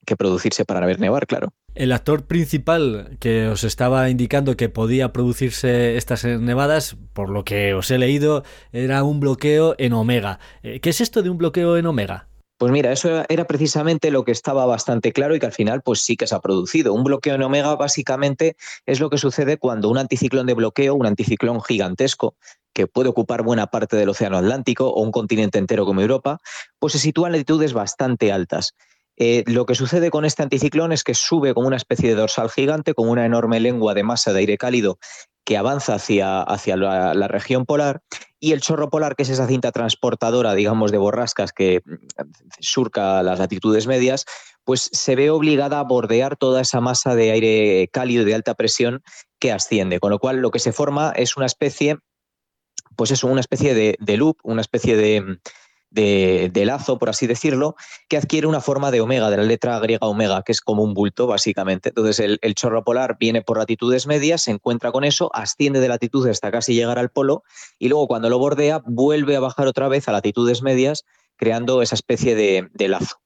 [0.05, 1.53] que producirse para ver nevar, claro.
[1.75, 7.75] El actor principal que os estaba indicando que podía producirse estas nevadas, por lo que
[7.75, 10.39] os he leído, era un bloqueo en omega.
[10.63, 12.29] Eh, ¿Qué es esto de un bloqueo en omega?
[12.59, 16.01] Pues mira, eso era precisamente lo que estaba bastante claro y que al final pues
[16.01, 16.95] sí que se ha producido.
[16.95, 21.07] Un bloqueo en omega básicamente es lo que sucede cuando un anticiclón de bloqueo, un
[21.07, 22.35] anticiclón gigantesco,
[22.73, 26.39] que puede ocupar buena parte del Océano Atlántico o un continente entero como Europa,
[26.79, 28.75] pues se sitúa en latitudes bastante altas.
[29.19, 32.51] Eh, lo que sucede con este anticiclón es que sube como una especie de dorsal
[32.51, 34.99] gigante, con una enorme lengua de masa de aire cálido
[35.47, 38.03] que avanza hacia, hacia la, región polar
[38.39, 41.95] y el chorro polar, que es esa cinta transportadora, digamos, de borrascas que mm,
[42.61, 44.25] surca las latitudes medias,
[44.65, 49.03] pues se ve obligada a bordear toda esa masa de aire cálido de alta presión
[49.39, 50.01] que asciende.
[50.01, 51.99] Con lo cual, lo que se forma es una especie,
[52.97, 55.39] pues eso, una especie de, de loop, una especie de,
[55.97, 57.75] de, lazo, por así decirlo,
[58.09, 60.95] que adquiere una forma de omega, de la letra griega omega, que es como un
[60.95, 61.89] bulto, básicamente.
[61.89, 66.29] Entonces, el, chorro polar viene por latitudes medias, se encuentra con eso, asciende de latitud
[66.29, 67.43] hasta casi llegar al polo,
[67.79, 71.05] y luego cuando lo bordea, vuelve a bajar otra vez a latitudes medias,
[71.37, 73.26] creando esa especie de lazo.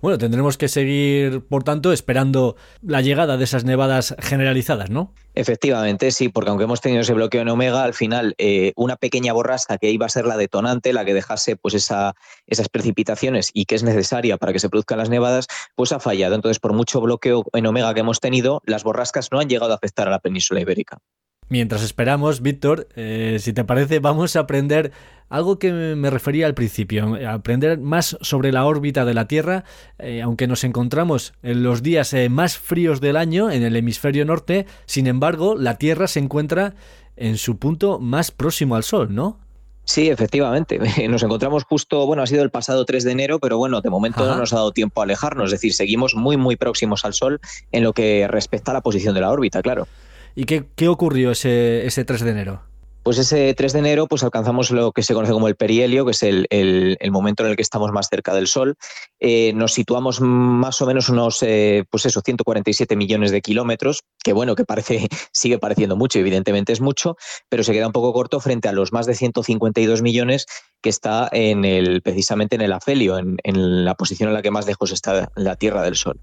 [0.00, 5.14] Bueno, tendremos que seguir, por tanto, esperando la llegada de esas nevadas generalizadas, ¿no?
[5.34, 9.32] Efectivamente, sí, porque aunque hemos tenido ese bloqueo en Omega, al final eh, una pequeña
[9.32, 12.14] borrasca que iba a ser la detonante, la que dejase pues esa,
[12.46, 15.46] esas precipitaciones y que es necesaria para que se produzcan las nevadas,
[15.76, 16.34] pues ha fallado.
[16.34, 19.76] Entonces, por mucho bloqueo en Omega que hemos tenido, las borrascas no han llegado a
[19.76, 20.98] afectar a la península ibérica.
[21.50, 24.92] Mientras esperamos, Víctor, eh, si te parece, vamos a aprender
[25.30, 29.64] algo que me refería al principio, aprender más sobre la órbita de la Tierra,
[29.98, 34.26] eh, aunque nos encontramos en los días eh, más fríos del año en el hemisferio
[34.26, 36.74] norte, sin embargo, la Tierra se encuentra
[37.16, 39.38] en su punto más próximo al Sol, ¿no?
[39.84, 40.78] Sí, efectivamente.
[41.08, 44.26] Nos encontramos justo, bueno, ha sido el pasado 3 de enero, pero bueno, de momento
[44.26, 47.40] no nos ha dado tiempo a alejarnos, es decir, seguimos muy, muy próximos al Sol
[47.70, 49.86] en lo que respecta a la posición de la órbita, claro.
[50.34, 52.69] ¿Y qué, qué ocurrió ese, ese 3 de enero?
[53.02, 56.10] Pues ese 3 de enero pues alcanzamos lo que se conoce como el perihelio, que
[56.10, 58.76] es el, momento en el que estamos más cerca del Sol.
[59.20, 64.34] Eh, nos situamos más o menos unos, eh, pues eso, 147 millones de kilómetros, que
[64.34, 67.16] bueno, que parece, sigue pareciendo mucho, evidentemente es mucho,
[67.48, 70.46] pero se queda un poco corto frente a los más de 152 millones
[70.82, 74.66] que está en el, precisamente en el afelio, en la posición en la que más
[74.66, 76.20] lejos está la Tierra del Sol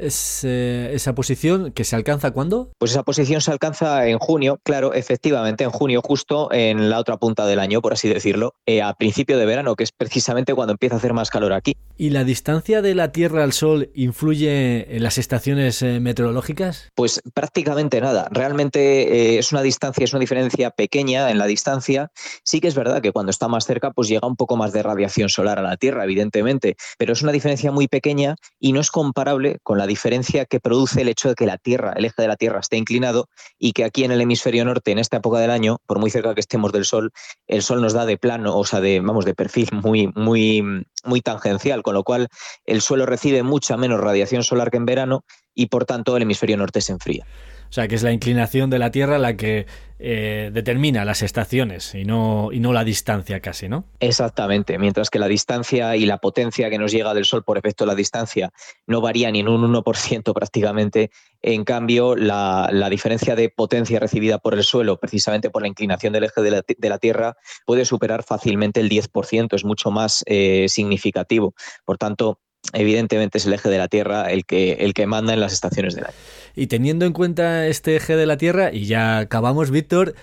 [0.00, 2.72] es, esa posición que se alcanza cuándo?
[2.78, 7.16] Pues esa posición se alcanza en junio, claro, efectivamente, en junio, justo en la otra
[7.16, 10.72] punta del año, por así decirlo, eh, a principio de verano, que es precisamente cuando
[10.72, 11.76] empieza a hacer más calor aquí.
[11.96, 16.88] ¿Y la distancia de la Tierra al Sol influye en las estaciones eh, meteorológicas?
[16.94, 18.28] Pues prácticamente nada.
[18.30, 22.10] Realmente eh, es una distancia, es una diferencia pequeña en la distancia.
[22.42, 24.82] Sí que es verdad que cuando está más cerca, pues llega un poco más de
[24.82, 28.90] radiación solar a la Tierra, evidentemente, pero es una diferencia muy pequeña y no es
[28.90, 32.28] comparable con la diferencia que produce el hecho de que la Tierra, el eje de
[32.28, 35.50] la Tierra esté inclinado y que aquí en el hemisferio norte, en esta época del
[35.50, 37.10] año, por muy cerca que estemos del Sol,
[37.46, 40.62] el Sol nos da de plano, o sea, de, vamos, de perfil muy, muy,
[41.04, 42.28] muy tangencial, con lo cual
[42.64, 45.24] el suelo recibe mucha menos radiación solar que en verano
[45.54, 47.26] y por tanto el hemisferio norte se enfría.
[47.70, 49.64] O sea, que es la inclinación de la Tierra la que
[50.00, 53.84] eh, determina las estaciones y no, y no la distancia casi, ¿no?
[54.00, 57.84] Exactamente, mientras que la distancia y la potencia que nos llega del Sol por efecto
[57.84, 58.50] de la distancia
[58.88, 64.64] no varía en un 1% prácticamente, en cambio la, diferencia de potencia recibida por el
[64.64, 69.54] suelo, precisamente por la inclinación del eje de la, Tierra, puede superar fácilmente el 10%,
[69.54, 71.54] es mucho más eh, significativo.
[71.84, 72.40] Por tanto,
[72.72, 75.94] evidentemente es el eje de la Tierra el que, el que manda en las estaciones
[75.94, 76.14] del año.
[76.54, 80.14] Y teniendo en cuenta este eje de la Tierra, y ya acabamos, Víctor,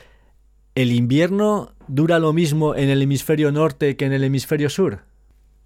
[0.76, 5.04] ¿el invierno dura lo mismo en el hemisferio norte que en el hemisferio sur?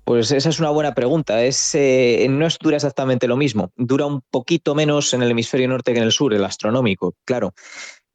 [0.03, 1.43] Pues esa es una buena pregunta.
[1.43, 3.71] Es, eh, no es, dura exactamente lo mismo.
[3.77, 7.53] Dura un poquito menos en el hemisferio norte que en el sur, el astronómico, claro.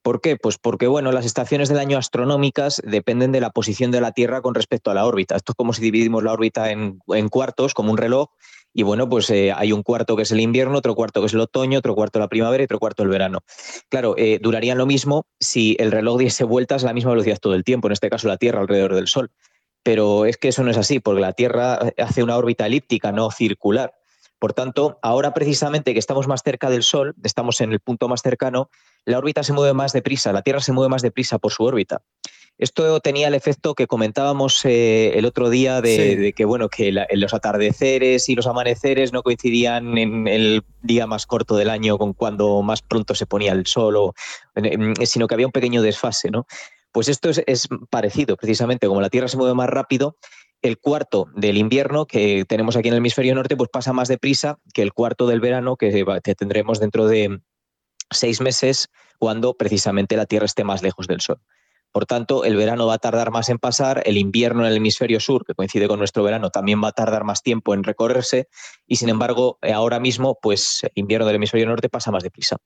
[0.06, 0.36] ¿Por qué?
[0.36, 4.40] Pues porque bueno, las estaciones del año astronómicas dependen de la posición de la Tierra
[4.40, 5.34] con respecto a la órbita.
[5.34, 8.28] Esto es como si dividimos la órbita en, cuartos, como un reloj,
[8.72, 11.34] y bueno, pues eh, hay un cuarto que es el invierno, otro cuarto que es
[11.34, 13.40] el otoño, otro cuarto la primavera y otro cuarto el verano.
[13.88, 17.56] Claro, eh, durarían lo mismo si el reloj diese vueltas a la misma velocidad todo
[17.56, 19.32] el tiempo, en este caso la Tierra alrededor del Sol.
[19.82, 23.32] Pero es que eso no es así, porque la Tierra hace una órbita elíptica, no
[23.32, 23.92] circular.
[24.38, 28.20] Por tanto, ahora precisamente que estamos más cerca del Sol, estamos en el punto más
[28.22, 28.70] cercano,
[29.06, 32.02] la órbita se mueve más deprisa, la Tierra se mueve más deprisa por su órbita.
[32.58, 37.34] Esto tenía el efecto que comentábamos eh, el otro día de, que bueno que los
[37.34, 42.62] atardeceres y los amaneceres no coincidían en el día más corto del año con cuando
[42.62, 44.12] más pronto se ponía el sol,
[45.04, 46.46] sino que había un pequeño desfase, ¿no?
[46.92, 50.16] Pues esto es, es parecido, precisamente como la Tierra se mueve más rápido,
[50.62, 54.58] el cuarto del invierno que tenemos aquí en el hemisferio norte, pues pasa más deprisa
[54.72, 56.04] que el cuarto del verano que,
[56.36, 57.40] tendremos dentro de
[58.10, 58.88] seis meses
[59.18, 61.40] cuando precisamente la Tierra esté más lejos del Sol.
[61.92, 65.18] Por tanto, el verano va a tardar más en pasar, el invierno en el hemisferio
[65.18, 68.48] sur, que coincide con nuestro verano, también va a tardar más tiempo en recorrerse
[68.86, 72.58] y, sin embargo, ahora mismo, pues el invierno del hemisferio norte pasa más deprisa.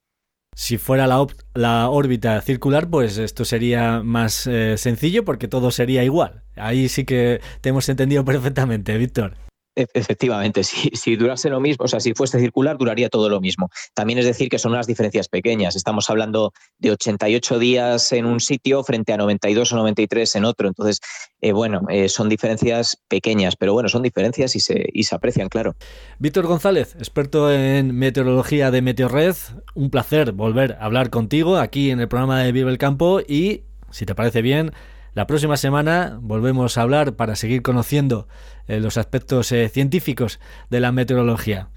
[0.56, 1.24] Si fuera la,
[1.54, 6.42] la, órbita circular, pues esto sería más eh, sencillo porque todo sería igual.
[6.56, 9.36] Ahí sí que te hemos entendido perfectamente, Víctor.
[9.80, 13.70] E-, efectivamente, si, durase lo mismo, o sea, si fuese circular, duraría todo lo mismo.
[13.94, 15.76] También es decir que son unas diferencias pequeñas.
[15.76, 20.68] Estamos hablando de 88 días en un sitio frente a 92 o 93 en otro.
[20.68, 21.00] Entonces,
[21.40, 25.48] eh, bueno, eh, son diferencias pequeñas, pero bueno, son diferencias y se, y se aprecian,
[25.48, 25.74] claro.
[26.18, 29.36] Víctor González, experto en meteorología de Meteorred,
[29.74, 33.62] un placer volver a hablar contigo aquí en el programa de Vive el Campo y,
[33.90, 34.72] si te parece bien,
[35.14, 38.28] la próxima semana volvemos a hablar para seguir conociendo
[38.66, 40.40] eh, los aspectos eh, científicos
[40.70, 41.68] de la meteorología.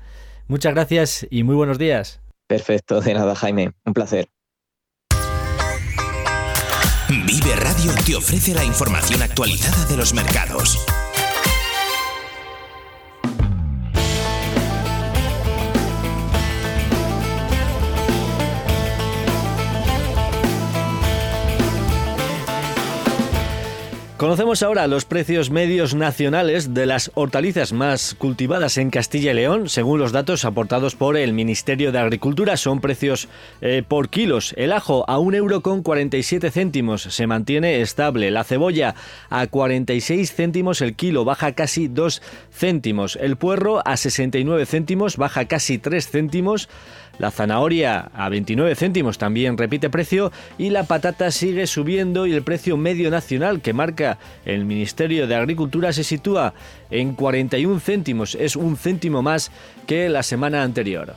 [0.48, 2.22] Muchas gracias y muy buenos días.
[2.48, 4.30] Perfecto, de nada Jaime, un placer.
[7.10, 10.84] Vive Radio te ofrece la información actualizada de los mercados.
[24.24, 29.67] Conocemos ahora los precios medios nacionales de las hortalizas más cultivadas en Castilla y León,
[29.67, 32.55] según los datos aportados por el Ministerio de Agricultura.
[32.55, 33.28] Son precios
[33.59, 34.53] eh, por kilos.
[34.55, 38.32] El ajo a 1,47 euro con 47 céntimos se mantiene estable.
[38.32, 38.95] La cebolla
[39.30, 43.17] a 46 céntimos el kilo, baja casi 2 céntimos.
[43.17, 46.69] El puerro a 69 céntimos, baja casi 3 céntimos.
[47.20, 52.43] La zanahoria a 29 céntimos también repite precio y la patata sigue subiendo y el
[52.43, 56.53] precio medio nacional que marca el Ministerio de Agricultura se sitúa
[56.89, 59.51] en 41 céntimos, es un céntimo más
[59.86, 61.14] que la semana anterior.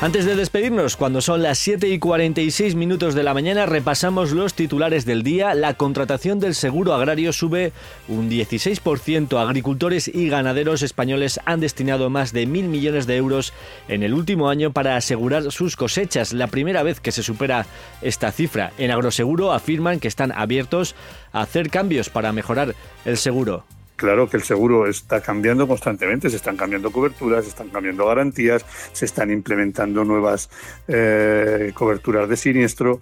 [0.00, 4.54] Antes de despedirnos, cuando son las 7 y 46 minutos de la mañana, repasamos los
[4.54, 5.54] titulares del día.
[5.54, 7.72] La contratación del seguro agrario sube
[8.06, 9.42] un 16%.
[9.42, 13.52] Agricultores y ganaderos españoles han destinado más de mil millones de euros
[13.88, 16.32] en el último año para asegurar sus cosechas.
[16.32, 17.66] La primera vez que se supera
[18.00, 18.70] esta cifra.
[18.78, 20.94] En Agroseguro afirman que están abiertos
[21.32, 23.64] a hacer cambios para mejorar el seguro.
[23.98, 28.64] Claro que el seguro está cambiando constantemente, se están cambiando coberturas, se están cambiando garantías,
[28.92, 30.48] se están implementando nuevas
[30.86, 33.00] eh, coberturas de siniestro.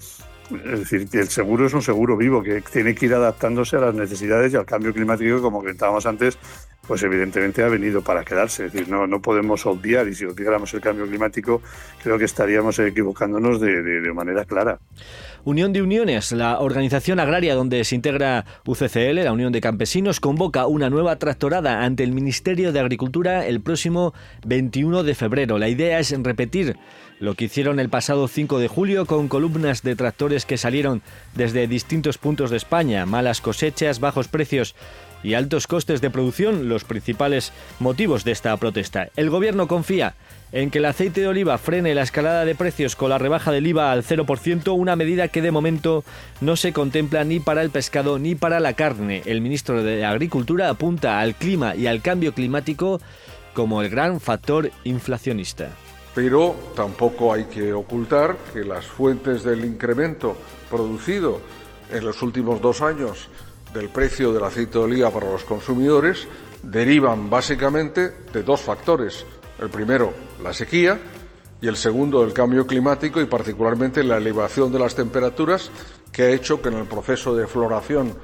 [0.51, 3.95] Es decir, el seguro es un seguro vivo que tiene que ir adaptándose a las
[3.95, 6.39] necesidades y al cambio climático, como comentábamos antes,
[6.89, 8.65] pues evidentemente ha venido para quedarse.
[8.65, 11.61] Es decir, no, no podemos obviar, y si obviáramos el cambio climático,
[12.03, 14.79] creo que estaríamos equivocándonos de manera clara.
[15.47, 20.67] Unión de Uniones, la organización agraria donde se integra UCCL, la Unión de Campesinos, convoca
[20.67, 24.13] una nueva tractorada ante el Ministerio de Agricultura el próximo
[24.45, 25.61] 21 de febrero.
[25.61, 26.77] La idea es repetir
[27.21, 31.01] lo que hicieron el pasado 5 de julio con columnas de tractores que salieron
[31.37, 34.75] desde distintos puntos de España, malas cosechas, bajos precios
[35.23, 39.11] y altos costes de producción los principales motivos de esta protesta.
[39.15, 40.17] El gobierno confía
[40.53, 43.67] en que el aceite de oliva frene la escalada de precios con la rebaja del
[43.67, 46.05] IVA al 0%, una medida que de momento
[46.41, 49.23] no se contempla ni para el pescado ni para la carne.
[49.27, 53.01] El ministro de Agricultura apunta al clima y al cambio climático
[53.55, 55.71] como el gran factor inflacionista.
[56.15, 60.37] Pero tampoco hay que ocultar que las fuentes del incremento
[60.71, 61.41] producido
[61.91, 63.29] en los últimos dos años
[63.75, 66.27] del precio del aceite de oliva para los consumidores
[66.63, 69.27] derivan básicamente de dos factores
[69.61, 70.99] el primero, la sequía,
[71.61, 75.71] y el segundo, el cambio climático y particularmente la elevación de las temperaturas
[76.13, 78.15] que ha hecho que en el proceso de floración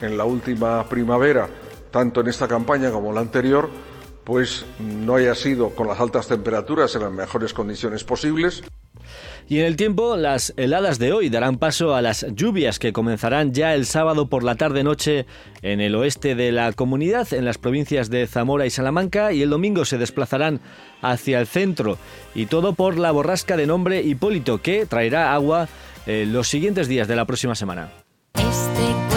[0.00, 1.48] en la última primavera,
[1.90, 3.68] tanto en esta campaña como en la anterior,
[4.24, 8.62] pues no haya sido con las altas temperaturas en las mejores condiciones posibles.
[9.48, 13.52] Y en el tiempo, las heladas de hoy darán paso a las lluvias que comenzarán
[13.52, 15.26] ya el sábado por la tarde-noche
[15.62, 19.50] en el oeste de la comunidad, en las provincias de Zamora y Salamanca, y el
[19.50, 20.60] domingo se desplazarán
[21.02, 21.98] hacia el centro.
[22.34, 25.68] Y todo por la borrasca de nombre Hipólito, que traerá agua
[26.06, 27.90] eh, los siguientes días de la próxima semana.
[28.34, 29.09] Este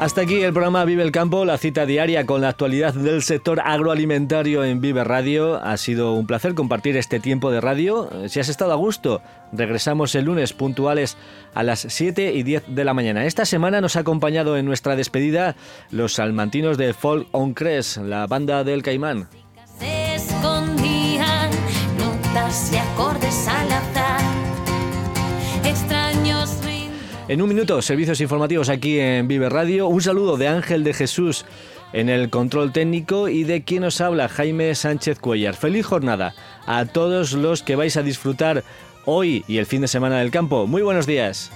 [0.00, 3.60] Hasta aquí el programa Vive el Campo, la cita diaria con la actualidad del sector
[3.62, 5.62] agroalimentario en Vive Radio.
[5.62, 8.08] Ha sido un placer compartir este tiempo de radio.
[8.26, 9.20] Si has estado a gusto,
[9.52, 11.18] regresamos el lunes puntuales
[11.52, 13.26] a las 7 y 10 de la mañana.
[13.26, 15.54] Esta semana nos ha acompañado en nuestra despedida
[15.90, 19.28] los salmantinos de Folk on Crest, la banda del Caimán.
[27.30, 29.86] En un minuto, servicios informativos aquí en Vive Radio.
[29.86, 31.44] Un saludo de Ángel de Jesús
[31.92, 35.54] en el control técnico y de quien os habla Jaime Sánchez Cuellar.
[35.54, 36.34] Feliz jornada
[36.66, 38.64] a todos los que vais a disfrutar
[39.04, 40.66] hoy y el fin de semana del campo.
[40.66, 41.52] Muy buenos días.